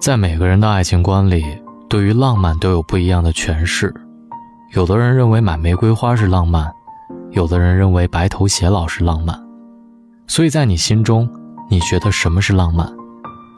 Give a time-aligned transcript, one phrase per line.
[0.00, 1.44] 在每个人的爱情观里，
[1.86, 3.94] 对于浪漫都有不一样的诠释。
[4.72, 6.72] 有的人认为买玫瑰花是浪漫，
[7.32, 9.38] 有的人认为白头偕老是浪漫。
[10.26, 11.28] 所以在你心中，
[11.68, 12.90] 你觉得什么是浪漫？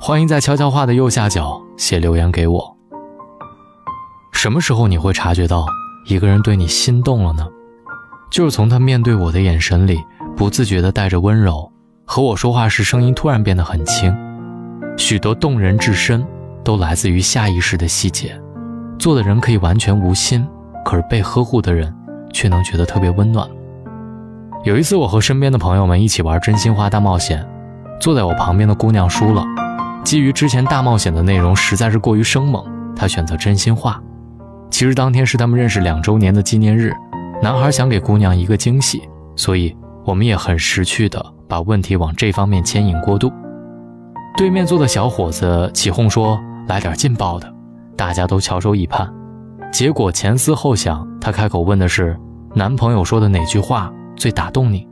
[0.00, 2.76] 欢迎在悄悄话的右下角写留言给我。
[4.32, 5.64] 什么时候你会察觉到
[6.08, 7.46] 一个人对你心动了呢？
[8.32, 10.02] 就是从他面对我的眼神里，
[10.36, 11.70] 不自觉地带着温柔，
[12.04, 14.12] 和我说话时声音突然变得很轻。
[14.98, 16.26] 许多动人至深，
[16.64, 18.38] 都来自于下意识的细节。
[18.98, 20.46] 做的人可以完全无心，
[20.84, 21.92] 可是被呵护的人，
[22.32, 23.48] 却能觉得特别温暖。
[24.64, 27.44] 有一次，我和身边的朋友们一起玩真心话大冒险，
[28.00, 29.44] 坐在我旁边的姑娘输了。
[30.04, 34.00] 基于之前大冒险的内容实在是过于生猛，她选择真心话。
[34.70, 36.92] 其实当天是他们认识两周年的纪念日，
[37.42, 39.02] 男孩想给姑娘一个惊喜，
[39.34, 43.32] 所以我们也很识趣的把问题往这方面牵引过渡。
[44.36, 47.52] 对面坐的小伙子起哄说：“来点劲爆的。”
[47.96, 49.12] 大家都翘首以盼。
[49.72, 52.18] 结果前思后想，他开口问的是
[52.54, 54.86] ：“男朋友说的哪句话最打动你？”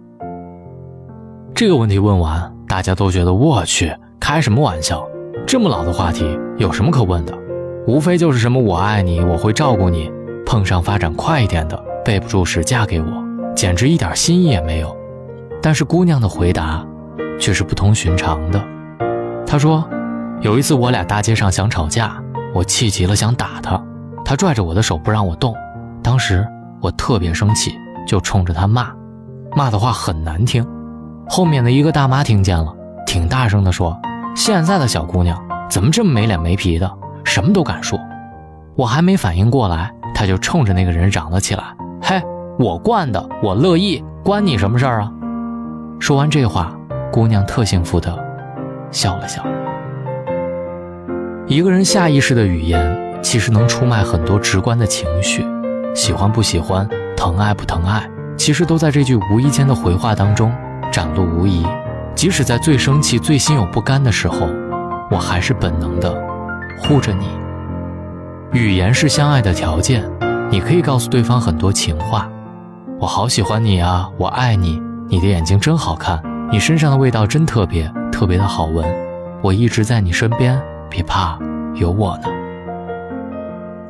[1.54, 5.06] 这个问题问完，大家都觉得我去，开什么玩笑？
[5.46, 6.24] 这么老的话题
[6.58, 7.36] 有什么可问的？
[7.86, 10.10] 无非就是什么“我爱你，我会照顾你”，
[10.46, 13.06] 碰上发展快一点的，备不住时嫁给我，
[13.54, 14.96] 简直一点新意也没有。
[15.60, 16.86] 但是姑娘的回答
[17.38, 18.62] 却是不同寻常的。
[19.46, 19.86] 她说
[20.40, 22.16] ：“有一次我俩大街上想吵架，
[22.54, 23.78] 我气急了想打他，
[24.24, 25.54] 他拽着我的手不让我动。
[26.02, 26.46] 当时
[26.80, 27.74] 我特别生气，
[28.06, 28.90] 就冲着他骂，
[29.54, 30.66] 骂的话很难听。
[31.28, 32.74] 后面的一个大妈听见了，
[33.06, 33.94] 挺大声的说
[34.34, 36.90] ：‘现在的小姑娘怎么这么没脸没皮的，
[37.22, 38.00] 什么都敢说。’
[38.76, 41.64] 我还没反应过来，他就冲着那个人嚷了起来
[42.00, 42.18] ：‘嘿，
[42.58, 45.12] 我惯的，我乐意，关你什么事儿啊？’
[46.00, 46.72] 说完这话，
[47.12, 48.18] 姑娘特幸福的。”
[48.90, 49.44] 笑了笑。
[51.50, 55.44] 一个人下意识的语言，其实能出卖很多直观的情绪，
[55.96, 60.54] 喜欢不喜欢，疼爱不疼爱，其实都在这句无意间的回话当中
[60.92, 61.66] 展露无遗。
[62.14, 64.48] 即使在最生气、最心有不甘的时候，
[65.10, 66.14] 我还是本能的
[66.78, 67.26] 护着你。
[68.52, 70.08] 语言是相爱的条件，
[70.52, 72.30] 你可以告诉对方很多情话，
[73.00, 76.22] 我好喜欢你啊，我爱你，你的眼睛真好看，
[76.52, 77.92] 你身上的味道真特别。
[78.12, 78.86] 特别的好闻，
[79.42, 81.38] 我一直在你身边，别怕，
[81.76, 82.28] 有我呢。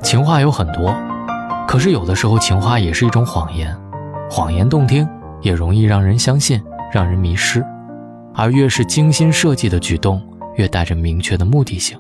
[0.03, 0.95] 情话有很多，
[1.67, 3.77] 可是有的时候情话也是一种谎言，
[4.31, 5.09] 谎言动听，
[5.41, 6.63] 也容易让人相信，
[6.93, 7.65] 让人迷失。
[8.35, 10.23] 而越是精心设计的举动，
[10.55, 11.99] 越带着明确的目的性。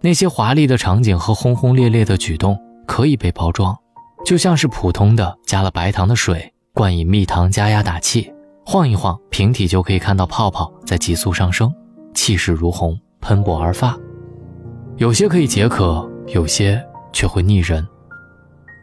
[0.00, 3.76] 那些华丽的场景和轰轰烈烈的举动可以被包装，
[4.24, 8.32] 就像是普通的加了白糖的水，灌以蜜糖加压打气。
[8.64, 11.74] 晃一晃，瓶体就可以看到泡泡在急速上升，
[12.14, 13.94] 气势如虹，喷薄而发。
[14.96, 17.86] 有些可以解渴，有些却会腻人。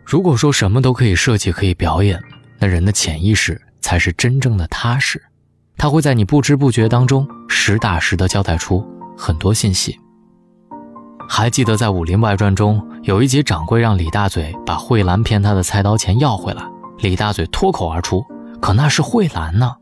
[0.05, 2.19] 如果说什么都可以设计，可以表演，
[2.59, 5.21] 那人的潜意识才是真正的踏实。
[5.77, 8.83] 他会在你不知不觉当中，实打实的交代出
[9.15, 9.97] 很多信息。
[11.29, 16.63] 还记得在《武林外传》中有一集，掌柜让李大嘴把慧兰骗他的菜刀钱要回来，
[16.99, 18.25] 李大嘴脱口而出。
[18.59, 19.75] 可那是慧兰呢，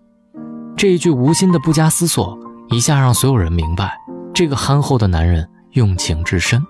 [0.76, 2.38] 这一句无心的不加思索，
[2.72, 3.96] 一下让所有人明白，
[4.34, 6.62] 这个憨厚的男人用情至深。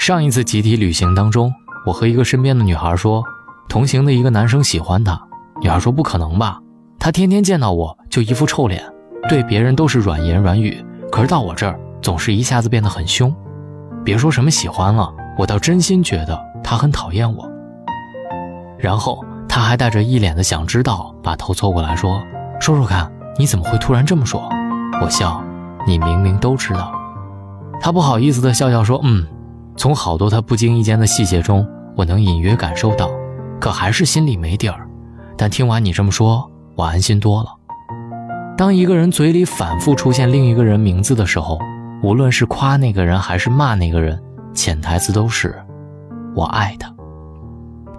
[0.00, 1.52] 上一次集体旅行当中，
[1.84, 3.22] 我和一个身边的女孩说，
[3.68, 5.20] 同行的一个男生喜欢她，
[5.62, 6.58] 女孩说不可能吧，
[6.98, 8.82] 他天天见到我就一副臭脸，
[9.28, 13.34] 对别人都是软言软语，可是到我这儿总是一下子变得很凶。
[14.04, 17.48] 别说什么喜欢了，我倒真心觉得他很讨厌我。
[18.78, 19.24] 然后。
[19.48, 22.22] 他还带着一脸的想知道，把头凑过来说
[22.60, 24.46] ：“说说看，你怎么会突然这么说？”
[25.00, 25.42] 我笑
[25.88, 26.92] ：“你明明都知道。”
[27.80, 29.26] 他不好意思的笑笑说：“嗯，
[29.76, 31.66] 从好多他不经意间的细节中，
[31.96, 33.10] 我能隐约感受到，
[33.60, 34.88] 可还是心里没底儿。
[35.36, 37.50] 但听完你这么说，我安心多了。
[38.56, 41.58] 当一个人嘴里反复出现另一个人名字的时候，
[42.02, 44.20] 无论是夸那个人还是骂那个人，
[44.54, 45.54] 潜台词都是
[46.34, 46.90] ‘我爱他’。”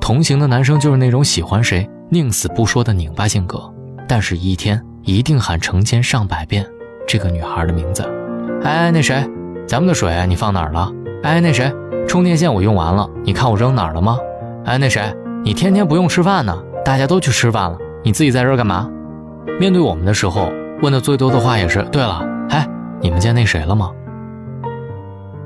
[0.02, 3.72] 同行的男生就是那种喜欢谁宁死不说的拧巴性格，
[4.08, 6.66] 但是一天一定喊成千上百遍
[7.08, 8.04] 这个女孩的名字。
[8.64, 9.24] 哎，那谁，
[9.68, 10.90] 咱们的水你放哪儿了？
[11.24, 11.70] 哎，那谁，
[12.08, 14.18] 充电线我用完了，你看我扔哪儿了吗？
[14.64, 18.90] 哎，那谁，你天天不用吃饭呢，大家都去吃饭了，你自己在这儿干嘛？
[19.60, 20.50] 面对我们的时候，
[20.82, 22.66] 问的最多的话也是：对了，哎，
[23.02, 23.92] 你们见那谁了吗？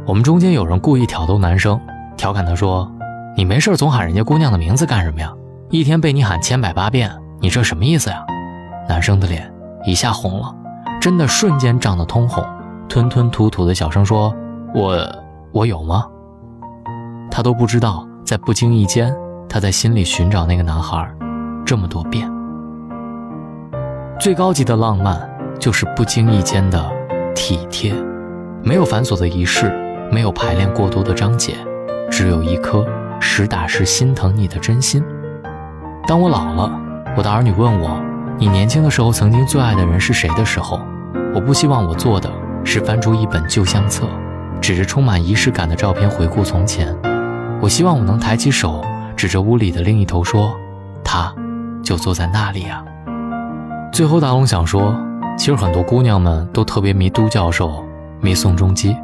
[0.06, 1.79] 我们中间有人故意挑逗男生，
[2.15, 2.89] 调侃他说。
[3.35, 5.33] 你没事总喊人家姑娘的名字干什么呀？
[5.69, 7.09] 一天被你喊千百八遍，
[7.39, 8.23] 你这什么意思呀？
[8.89, 9.50] 男生的脸
[9.85, 10.53] 一下红了，
[11.00, 12.45] 真的瞬间涨得通红，
[12.92, 14.36] 吞吞吐吐的小声说
[14.76, 15.00] ：“我
[15.54, 16.06] 我有吗？
[17.32, 19.16] 他都不知道，在不经意间，
[19.48, 21.10] 他在心里寻找那个男孩
[21.66, 22.30] 这么多遍。
[24.20, 25.18] 最高级的浪漫，
[25.58, 26.86] 就是不经意间的
[27.34, 27.94] 体贴，
[28.62, 29.72] 没有繁琐的仪式，
[30.12, 31.56] 没有排练过多的章节，
[32.12, 32.86] 只有一颗
[33.22, 35.02] 实打实心疼你的真心。
[36.06, 36.70] 当我老了，
[37.16, 37.98] 我的儿女问我，
[38.38, 40.82] 你年轻的时候曾经最爱的人是谁的时候，
[41.34, 42.30] 我不希望我做的
[42.63, 44.08] 是翻出一本旧相册。
[44.62, 46.96] 指着充满仪式感的照片回顾从前，
[47.60, 48.86] 我希望我能抬起手，
[49.18, 50.56] 指着屋里的另一头说
[51.04, 51.34] ：“他，
[51.84, 52.86] 就坐在那里啊。”
[53.92, 54.96] 最后，大龙想说，
[55.36, 57.84] 其实很多姑娘们都特别迷都教授，
[58.19, 58.96] 迷宋仲基，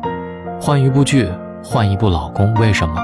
[0.62, 1.27] 换一部剧，
[1.63, 2.95] 换一部老公，为什么？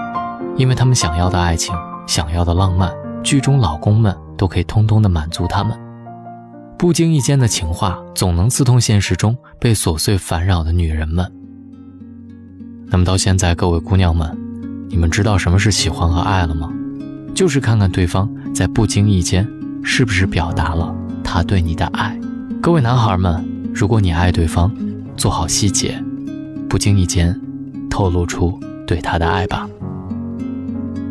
[0.55, 1.75] 因为他们想要的爱情，
[2.05, 5.75] 想要的浪漫，剧中老公们都可以通通的满足他们。
[6.77, 11.31] 不经意间的情话，总能刺痛现实中被琐碎烦扰的女人们。
[12.87, 14.37] 那么到现在，各位姑娘们，
[14.89, 16.71] 你们知道什么是喜欢和爱了吗？
[17.33, 19.47] 就是看看对方在不经意间
[19.83, 20.93] 是不是表达了
[21.23, 22.19] 他对你的爱。
[22.61, 23.43] 各位男孩们，
[23.73, 24.71] 如果你爱对方，
[25.15, 26.03] 做好细节，
[26.69, 27.39] 不经意间
[27.89, 29.67] 透露出对他的爱吧。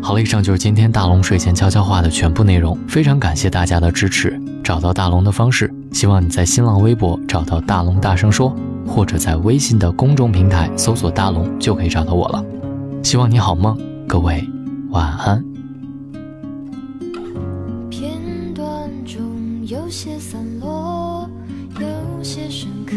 [0.03, 2.77] 好了，以上就是今天大龙睡前悄悄话的全部内容。
[2.89, 4.42] 非常感谢大家的支持。
[4.63, 8.55] 找到大龙的方式，希望你在新浪微博找到大龙，大声说。
[8.85, 12.45] 或者在微信的公众平台搜索“大龙”就可以找到我了。
[13.03, 13.79] 希望你好梦，
[14.09, 14.45] 各位
[14.91, 15.43] 晚安。
[17.89, 18.13] 片
[18.53, 19.23] 段中
[19.67, 21.31] 有些散落，
[21.79, 22.97] 有些深刻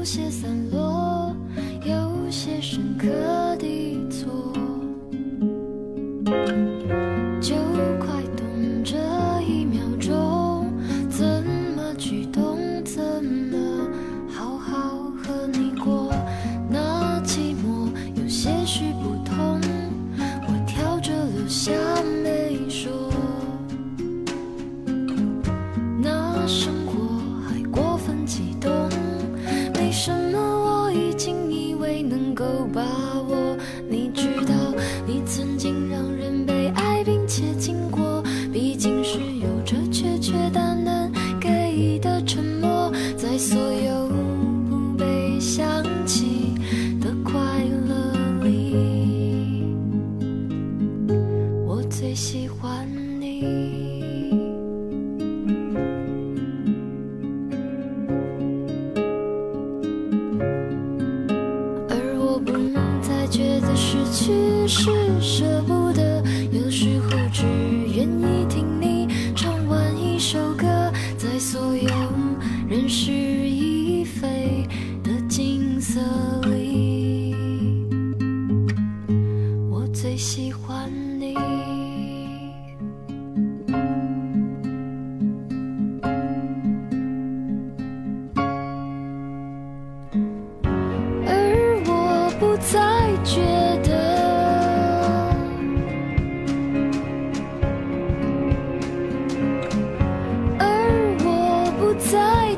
[0.00, 1.36] 有些散落
[1.84, 3.49] 有些深刻。
[64.12, 64.90] 却是
[65.20, 67.44] 舍不得有时候只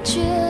[0.05, 0.42] 觉。